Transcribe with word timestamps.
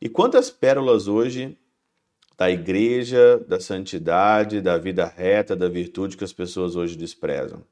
E 0.00 0.08
quantas 0.08 0.48
pérolas 0.48 1.08
hoje 1.08 1.58
da 2.36 2.48
igreja, 2.48 3.44
da 3.48 3.58
santidade, 3.58 4.60
da 4.60 4.78
vida 4.78 5.04
reta, 5.04 5.56
da 5.56 5.68
virtude 5.68 6.16
que 6.16 6.22
as 6.22 6.32
pessoas 6.32 6.76
hoje 6.76 6.96
desprezam? 6.96 7.64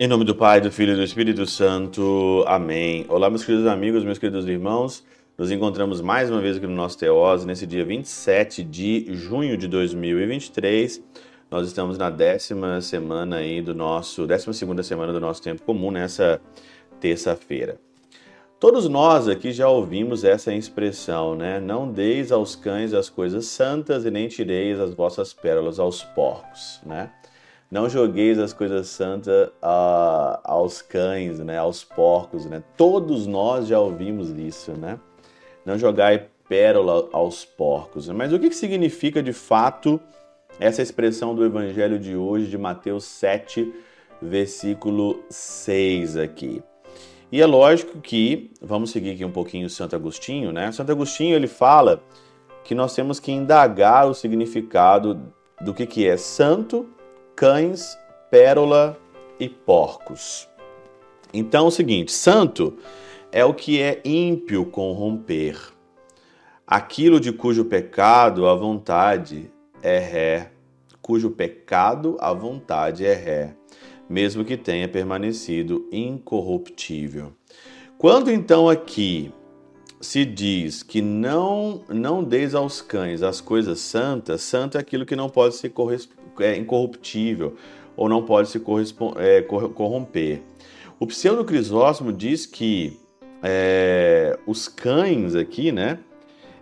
Em 0.00 0.08
nome 0.08 0.24
do 0.24 0.34
Pai, 0.34 0.60
do 0.60 0.72
Filho 0.72 0.94
e 0.94 0.96
do 0.96 1.04
Espírito 1.04 1.46
Santo. 1.46 2.42
Amém. 2.48 3.06
Olá, 3.08 3.30
meus 3.30 3.44
queridos 3.44 3.68
amigos, 3.68 4.02
meus 4.02 4.18
queridos 4.18 4.48
irmãos. 4.48 5.04
Nos 5.38 5.52
encontramos 5.52 6.00
mais 6.00 6.28
uma 6.28 6.40
vez 6.40 6.56
aqui 6.56 6.66
no 6.66 6.74
nosso 6.74 6.98
Teose, 6.98 7.46
nesse 7.46 7.64
dia 7.64 7.84
27 7.84 8.64
de 8.64 9.06
junho 9.14 9.56
de 9.56 9.68
2023. 9.68 11.00
Nós 11.50 11.66
estamos 11.66 11.98
na 11.98 12.10
décima 12.10 12.80
semana 12.80 13.36
aí 13.36 13.60
do 13.60 13.74
nosso, 13.74 14.26
décima 14.26 14.52
segunda 14.52 14.82
semana 14.82 15.12
do 15.12 15.20
nosso 15.20 15.42
tempo 15.42 15.62
comum, 15.62 15.90
nessa 15.90 16.40
terça-feira. 17.00 17.78
Todos 18.58 18.88
nós 18.88 19.28
aqui 19.28 19.52
já 19.52 19.68
ouvimos 19.68 20.24
essa 20.24 20.52
expressão, 20.54 21.34
né? 21.34 21.60
Não 21.60 21.90
deis 21.90 22.32
aos 22.32 22.56
cães 22.56 22.94
as 22.94 23.10
coisas 23.10 23.46
santas 23.46 24.06
e 24.06 24.10
nem 24.10 24.26
tireis 24.26 24.80
as 24.80 24.94
vossas 24.94 25.34
pérolas 25.34 25.78
aos 25.78 26.02
porcos, 26.02 26.80
né? 26.84 27.10
Não 27.70 27.90
jogueis 27.90 28.38
as 28.38 28.52
coisas 28.52 28.88
santas 28.88 29.48
uh, 29.48 30.38
aos 30.44 30.80
cães, 30.80 31.40
né, 31.40 31.58
aos 31.58 31.82
porcos, 31.82 32.46
né? 32.46 32.62
Todos 32.76 33.26
nós 33.26 33.66
já 33.66 33.78
ouvimos 33.80 34.30
isso, 34.30 34.72
né? 34.72 34.98
Não 35.66 35.76
jogai 35.76 36.28
pérola 36.48 37.08
aos 37.12 37.44
porcos. 37.44 38.08
Mas 38.08 38.32
o 38.32 38.38
que 38.38 38.52
significa 38.52 39.22
de 39.22 39.32
fato 39.32 40.00
essa 40.58 40.82
expressão 40.82 41.34
do 41.34 41.44
evangelho 41.44 41.98
de 41.98 42.16
hoje, 42.16 42.46
de 42.46 42.58
Mateus 42.58 43.04
7, 43.04 43.72
versículo 44.20 45.22
6 45.28 46.16
aqui? 46.16 46.62
E 47.32 47.40
é 47.40 47.46
lógico 47.46 48.00
que, 48.00 48.52
vamos 48.62 48.90
seguir 48.90 49.12
aqui 49.12 49.24
um 49.24 49.32
pouquinho 49.32 49.68
Santo 49.68 49.96
Agostinho, 49.96 50.52
né? 50.52 50.70
Santo 50.70 50.92
Agostinho 50.92 51.34
ele 51.34 51.48
fala 51.48 52.02
que 52.62 52.74
nós 52.74 52.94
temos 52.94 53.18
que 53.18 53.32
indagar 53.32 54.08
o 54.08 54.14
significado 54.14 55.20
do 55.60 55.74
que, 55.74 55.86
que 55.86 56.06
é 56.06 56.16
santo 56.16 56.88
cães, 57.34 57.98
pérola 58.30 58.96
e 59.38 59.48
porcos. 59.48 60.48
Então 61.32 61.64
é 61.64 61.68
o 61.68 61.72
seguinte: 61.72 62.12
santo 62.12 62.76
é 63.32 63.44
o 63.44 63.52
que 63.52 63.80
é 63.80 64.00
ímpio 64.04 64.64
corromper, 64.66 65.58
aquilo 66.66 67.18
de 67.18 67.32
cujo 67.32 67.64
pecado 67.64 68.46
a 68.46 68.54
vontade 68.54 69.50
é 69.84 69.98
ré, 69.98 70.50
cujo 71.02 71.30
pecado 71.30 72.16
a 72.18 72.32
vontade 72.32 73.04
é 73.04 73.12
ré, 73.12 73.54
mesmo 74.08 74.42
que 74.42 74.56
tenha 74.56 74.88
permanecido 74.88 75.86
incorruptível. 75.92 77.34
Quando 77.98 78.30
então 78.30 78.68
aqui 78.68 79.30
se 80.00 80.24
diz 80.24 80.82
que 80.82 81.02
não 81.02 81.82
não 81.88 82.24
deis 82.24 82.54
aos 82.54 82.80
cães 82.80 83.22
as 83.22 83.40
coisas 83.40 83.78
santas, 83.78 84.40
santo 84.40 84.78
é 84.78 84.80
aquilo 84.80 85.04
que 85.04 85.14
não 85.14 85.28
pode 85.28 85.54
ser 85.54 85.72
é, 86.40 86.56
incorruptível 86.56 87.54
ou 87.96 88.08
não 88.08 88.22
pode 88.22 88.48
se 88.48 88.60
é, 89.18 89.42
corromper. 89.42 90.42
O 90.98 91.06
pseudo 91.06 91.44
Crisóstomo 91.44 92.12
diz 92.12 92.46
que 92.46 92.98
é, 93.42 94.38
os 94.46 94.68
cães 94.68 95.34
aqui, 95.34 95.70
né, 95.70 95.98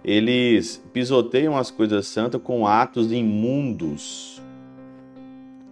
eles 0.05 0.83
pisoteiam 0.93 1.57
as 1.57 1.71
coisas 1.71 2.07
santas 2.07 2.41
com 2.43 2.67
atos 2.67 3.13
imundos, 3.13 4.43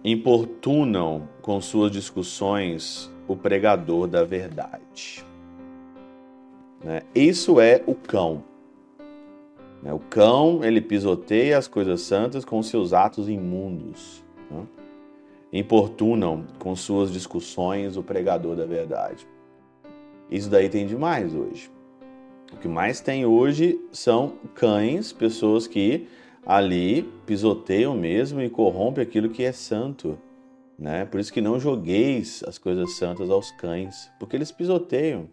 importunam 0.03 1.27
com 1.41 1.59
suas 1.59 1.91
discussões 1.91 3.11
o 3.27 3.35
pregador 3.35 4.07
da 4.07 4.23
verdade. 4.23 5.25
Né? 6.83 7.01
Isso 7.13 7.59
é 7.59 7.83
o 7.85 7.93
cão. 7.93 8.43
Né? 9.83 9.93
O 9.93 9.99
cão, 9.99 10.63
ele 10.63 10.81
pisoteia 10.81 11.57
as 11.57 11.67
coisas 11.67 12.01
santas 12.01 12.45
com 12.45 12.63
seus 12.63 12.93
atos 12.93 13.27
imundos. 13.27 14.23
Né? 14.49 14.65
Importunam 15.53 16.45
com 16.57 16.75
suas 16.75 17.11
discussões 17.11 17.97
o 17.97 18.03
pregador 18.03 18.55
da 18.55 18.65
verdade. 18.65 19.27
Isso 20.29 20.49
daí 20.49 20.69
tem 20.69 20.87
demais 20.87 21.35
hoje. 21.35 21.69
O 22.51 22.57
que 22.57 22.67
mais 22.67 23.01
tem 23.01 23.25
hoje 23.25 23.79
são 23.91 24.33
cães, 24.53 25.11
pessoas 25.13 25.67
que 25.67 26.07
ali 26.45 27.03
pisoteiam 27.25 27.95
mesmo 27.95 28.41
e 28.41 28.49
corrompem 28.49 29.03
aquilo 29.03 29.29
que 29.29 29.43
é 29.43 29.51
santo. 29.51 30.17
Né? 30.77 31.05
Por 31.05 31.19
isso 31.19 31.31
que 31.31 31.41
não 31.41 31.59
jogueis 31.59 32.43
as 32.47 32.57
coisas 32.57 32.93
santas 32.93 33.29
aos 33.29 33.51
cães, 33.51 34.09
porque 34.19 34.35
eles 34.35 34.51
pisoteiam 34.51 35.29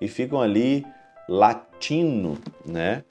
e 0.00 0.06
ficam 0.06 0.40
ali 0.40 0.86
latindo, 1.28 2.38
né? 2.64 3.04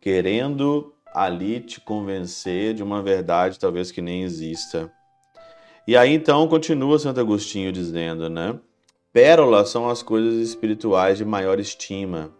Querendo 0.00 0.92
ali 1.14 1.60
te 1.60 1.80
convencer 1.80 2.74
de 2.74 2.82
uma 2.82 3.02
verdade 3.02 3.58
talvez 3.58 3.90
que 3.90 4.02
nem 4.02 4.22
exista. 4.22 4.90
E 5.86 5.96
aí 5.96 6.12
então 6.12 6.46
continua 6.48 6.98
Santo 6.98 7.20
Agostinho 7.20 7.72
dizendo, 7.72 8.28
né? 8.28 8.58
Pérolas 9.12 9.68
são 9.68 9.88
as 9.88 10.02
coisas 10.02 10.34
espirituais 10.36 11.18
de 11.18 11.24
maior 11.24 11.60
estima, 11.60 12.32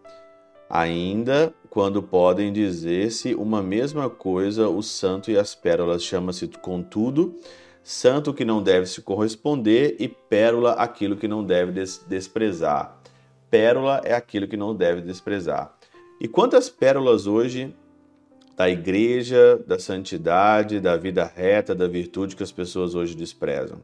ainda 0.73 1.55
quando 1.71 2.03
podem 2.03 2.53
dizer-se 2.53 3.35
uma 3.35 3.63
mesma 3.63 4.11
coisa 4.11 4.69
o 4.69 4.83
santo 4.83 5.31
e 5.31 5.39
as 5.39 5.55
pérolas 5.55 6.03
chama-se 6.03 6.49
contudo 6.49 7.37
santo 7.85 8.35
que 8.35 8.45
não 8.45 8.63
deve 8.63 8.87
se 8.87 9.03
corresponder 9.03 9.97
e 10.01 10.09
pérola 10.09 10.73
aquilo 10.73 11.17
que 11.17 11.29
não 11.29 11.45
deve 11.45 11.71
des 11.73 12.05
desprezar 12.09 13.03
pérola 13.53 14.01
é 14.03 14.15
aquilo 14.15 14.49
que 14.49 14.57
não 14.57 14.75
deve 14.75 15.03
desprezar. 15.03 15.77
E 16.19 16.27
quantas 16.27 16.71
pérolas 16.71 17.27
hoje 17.27 17.77
da 18.57 18.71
igreja, 18.71 19.63
da 19.67 19.79
santidade, 19.79 20.81
da 20.81 20.97
vida 20.97 21.23
reta, 21.23 21.75
da 21.75 21.87
virtude 21.87 22.35
que 22.35 22.43
as 22.43 22.51
pessoas 22.51 22.95
hoje 22.95 23.15
desprezam? 23.15 23.83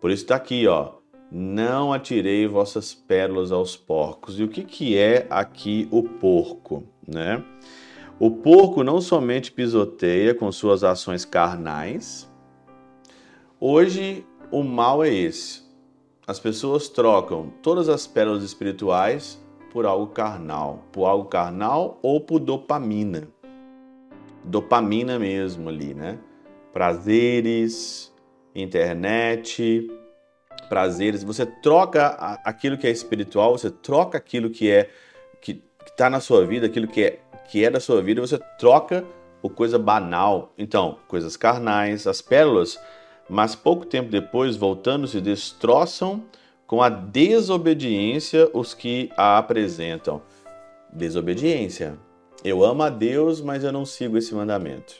Por 0.00 0.12
isso 0.12 0.22
está 0.22 0.36
aqui, 0.36 0.68
ó. 0.68 0.99
Não 1.30 1.92
atirei 1.92 2.46
vossas 2.46 2.92
pérolas 2.92 3.52
aos 3.52 3.76
porcos. 3.76 4.38
E 4.38 4.42
o 4.42 4.48
que, 4.48 4.64
que 4.64 4.96
é 4.96 5.26
aqui 5.30 5.86
o 5.90 6.02
porco, 6.02 6.82
né? 7.06 7.44
O 8.18 8.30
porco 8.30 8.82
não 8.82 9.00
somente 9.00 9.52
pisoteia 9.52 10.34
com 10.34 10.50
suas 10.50 10.82
ações 10.82 11.24
carnais. 11.24 12.28
Hoje 13.58 14.26
o 14.50 14.62
mal 14.62 15.04
é 15.04 15.12
esse 15.12 15.70
as 16.30 16.38
pessoas 16.38 16.88
trocam 16.88 17.52
todas 17.60 17.88
as 17.88 18.06
pérolas 18.06 18.44
espirituais 18.44 19.36
por 19.72 19.84
algo 19.84 20.06
carnal, 20.12 20.84
por 20.92 21.06
algo 21.06 21.28
carnal 21.28 21.98
ou 22.04 22.20
por 22.20 22.38
dopamina. 22.38 23.26
Dopamina 24.44 25.18
mesmo 25.18 25.68
ali, 25.68 25.92
né? 25.92 26.20
Prazeres, 26.72 28.14
internet, 28.54 29.90
prazeres. 30.70 31.22
Você 31.22 31.44
troca 31.44 32.06
aquilo 32.42 32.78
que 32.78 32.86
é 32.86 32.90
espiritual, 32.90 33.58
você 33.58 33.70
troca 33.70 34.16
aquilo 34.16 34.48
que 34.48 34.70
é 34.70 34.88
que 35.42 35.62
está 35.86 36.08
na 36.08 36.20
sua 36.20 36.46
vida, 36.46 36.64
aquilo 36.64 36.88
que 36.88 37.04
é 37.04 37.18
que 37.50 37.62
é 37.62 37.70
da 37.70 37.80
sua 37.80 38.00
vida, 38.00 38.20
você 38.20 38.38
troca 38.58 39.04
por 39.42 39.50
coisa 39.50 39.76
banal. 39.78 40.54
Então, 40.56 40.98
coisas 41.08 41.36
carnais, 41.36 42.06
as 42.06 42.22
pérolas 42.22 42.78
mas 43.30 43.54
pouco 43.54 43.86
tempo 43.86 44.10
depois, 44.10 44.56
voltando, 44.56 45.06
se 45.06 45.20
destroçam 45.20 46.24
com 46.66 46.82
a 46.82 46.88
desobediência 46.88 48.50
os 48.52 48.74
que 48.74 49.08
a 49.16 49.38
apresentam. 49.38 50.20
Desobediência. 50.92 51.96
Eu 52.42 52.64
amo 52.64 52.82
a 52.82 52.90
Deus, 52.90 53.40
mas 53.40 53.62
eu 53.62 53.70
não 53.70 53.84
sigo 53.84 54.18
esse 54.18 54.34
mandamento. 54.34 54.96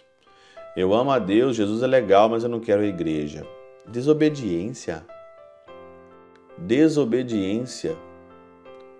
Eu 0.76 0.94
amo 0.94 1.10
a 1.10 1.18
Deus, 1.18 1.56
Jesus 1.56 1.82
é 1.82 1.88
legal, 1.88 2.28
mas 2.28 2.44
eu 2.44 2.48
não 2.48 2.60
quero 2.60 2.82
a 2.82 2.86
igreja. 2.86 3.44
Desobediência. 3.88 5.04
Desobediência. 6.60 7.96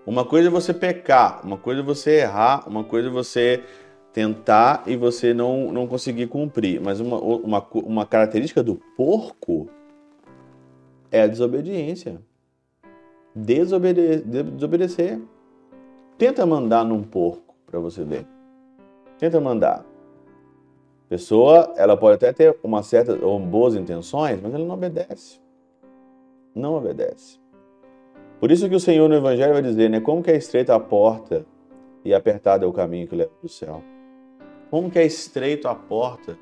Uma 0.05 0.25
coisa 0.25 0.47
é 0.47 0.51
você 0.51 0.73
pecar, 0.73 1.45
uma 1.45 1.57
coisa 1.57 1.81
é 1.81 1.83
você 1.83 2.21
errar, 2.21 2.67
uma 2.67 2.83
coisa 2.83 3.07
é 3.07 3.11
você 3.11 3.63
tentar 4.11 4.83
e 4.87 4.95
você 4.95 5.33
não, 5.33 5.71
não 5.71 5.87
conseguir 5.87 6.27
cumprir. 6.27 6.81
Mas 6.81 6.99
uma, 6.99 7.17
uma, 7.19 7.67
uma 7.73 8.05
característica 8.05 8.63
do 8.63 8.75
porco 8.97 9.69
é 11.11 11.21
a 11.21 11.27
desobediência. 11.27 12.21
Desobede 13.33 14.21
desobedecer. 14.21 15.21
Tenta 16.17 16.45
mandar 16.45 16.83
num 16.83 17.03
porco 17.03 17.55
para 17.65 17.79
você 17.79 18.03
ver. 18.03 18.27
Tenta 19.17 19.39
mandar. 19.39 19.85
Pessoa, 21.07 21.73
ela 21.75 21.97
pode 21.97 22.15
até 22.15 22.31
ter 22.31 22.57
uma 22.63 22.83
certa 22.83 23.13
ou 23.25 23.39
boas 23.39 23.75
intenções, 23.75 24.39
mas 24.41 24.53
ela 24.53 24.63
não 24.63 24.75
obedece. 24.75 25.39
Não 26.55 26.75
obedece. 26.75 27.40
Por 28.41 28.49
isso 28.49 28.67
que 28.67 28.73
o 28.73 28.79
Senhor 28.79 29.07
no 29.07 29.13
Evangelho 29.13 29.53
vai 29.53 29.61
dizer, 29.61 29.87
né? 29.87 29.99
Como 29.99 30.23
que 30.23 30.31
é 30.31 30.35
estreita 30.35 30.73
a 30.73 30.79
porta 30.79 31.45
e 32.03 32.11
apertado 32.11 32.65
é 32.65 32.67
o 32.67 32.73
caminho 32.73 33.07
que 33.07 33.15
leva 33.15 33.29
para 33.39 33.45
o 33.45 33.49
céu. 33.49 33.83
Como 34.71 34.89
que 34.89 34.97
é 34.97 35.05
estreito 35.05 35.67
a 35.67 35.75
porta 35.75 36.35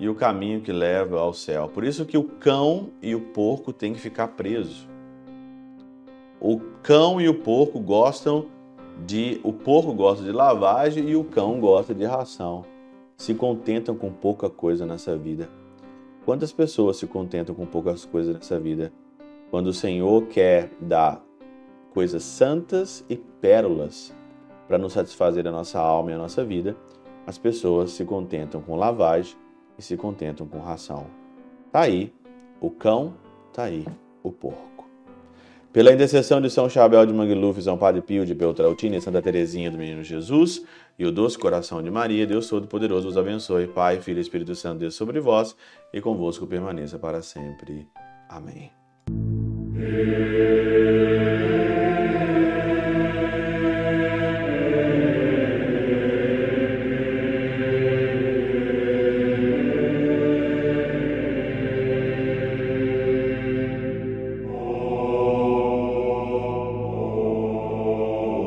e 0.00 0.08
o 0.08 0.16
caminho 0.16 0.60
que 0.60 0.72
leva 0.72 1.20
ao 1.20 1.32
céu. 1.32 1.68
Por 1.68 1.84
isso 1.84 2.04
que 2.04 2.18
o 2.18 2.24
cão 2.24 2.90
e 3.00 3.14
o 3.14 3.20
porco 3.20 3.72
têm 3.72 3.92
que 3.92 4.00
ficar 4.00 4.26
presos. 4.26 4.88
O 6.40 6.58
cão 6.82 7.20
e 7.20 7.28
o 7.28 7.34
porco 7.34 7.78
gostam 7.78 8.46
de. 9.06 9.40
O 9.44 9.52
porco 9.52 9.92
gosta 9.92 10.24
de 10.24 10.32
lavagem 10.32 11.08
e 11.08 11.14
o 11.14 11.22
cão 11.22 11.60
gosta 11.60 11.94
de 11.94 12.04
ração. 12.04 12.64
Se 13.16 13.32
contentam 13.32 13.94
com 13.94 14.10
pouca 14.10 14.50
coisa 14.50 14.84
nessa 14.84 15.16
vida. 15.16 15.48
Quantas 16.24 16.50
pessoas 16.50 16.96
se 16.96 17.06
contentam 17.06 17.54
com 17.54 17.64
poucas 17.64 18.04
coisas 18.04 18.34
nessa 18.34 18.58
vida? 18.58 18.92
Quando 19.52 19.68
o 19.68 19.72
Senhor 19.72 20.26
quer 20.26 20.68
dar 20.80 21.27
coisas 21.98 22.22
santas 22.22 23.04
e 23.10 23.16
pérolas 23.16 24.14
para 24.68 24.78
nos 24.78 24.92
satisfazer 24.92 25.44
a 25.48 25.50
nossa 25.50 25.80
alma 25.80 26.12
e 26.12 26.14
a 26.14 26.16
nossa 26.16 26.44
vida, 26.44 26.76
as 27.26 27.36
pessoas 27.36 27.90
se 27.90 28.04
contentam 28.04 28.62
com 28.62 28.76
lavagem 28.76 29.34
e 29.76 29.82
se 29.82 29.96
contentam 29.96 30.46
com 30.46 30.60
ração. 30.60 31.08
Tá 31.72 31.80
aí 31.80 32.14
o 32.60 32.70
cão, 32.70 33.14
tá 33.52 33.64
aí 33.64 33.84
o 34.22 34.30
porco. 34.30 34.88
Pela 35.72 35.92
intercessão 35.92 36.40
de 36.40 36.48
São 36.48 36.68
Chabel 36.68 37.04
de 37.04 37.12
Mangluf, 37.12 37.60
São 37.60 37.76
Padre 37.76 38.00
Pio 38.00 38.24
de 38.24 38.32
Beltrautina 38.32 38.94
e 38.94 39.00
Santa 39.00 39.20
Teresinha 39.20 39.68
do 39.68 39.76
Menino 39.76 40.04
Jesus 40.04 40.64
e 40.96 41.04
o 41.04 41.10
doce 41.10 41.36
coração 41.36 41.82
de 41.82 41.90
Maria, 41.90 42.28
Deus 42.28 42.46
Todo-Poderoso 42.48 43.08
os 43.08 43.18
abençoe. 43.18 43.66
Pai, 43.66 44.00
Filho 44.00 44.18
e 44.18 44.20
Espírito 44.20 44.54
Santo, 44.54 44.78
Deus 44.78 44.94
sobre 44.94 45.18
vós 45.18 45.56
e 45.92 46.00
convosco 46.00 46.46
permaneça 46.46 46.96
para 46.96 47.22
sempre. 47.22 47.88
Amém. 48.28 48.70